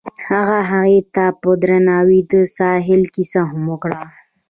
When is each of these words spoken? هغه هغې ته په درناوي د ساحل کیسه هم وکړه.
هغه 0.29 0.59
هغې 0.71 0.99
ته 1.15 1.25
په 1.41 1.49
درناوي 1.61 2.19
د 2.31 2.33
ساحل 2.57 3.01
کیسه 3.15 3.41
هم 3.51 3.61
وکړه. 3.71 3.99